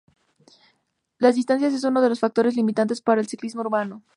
[1.19, 4.01] La distancia es uno de los factores limitantes para el ciclismo urbano.